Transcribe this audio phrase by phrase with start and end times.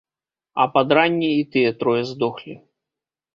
[0.63, 2.57] А пад ранне і тыя трое здохлі.